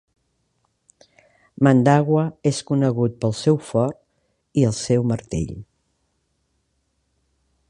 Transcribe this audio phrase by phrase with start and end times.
[1.67, 4.01] Mandawa és conegut pel seu fort
[4.63, 5.57] i el seu martell.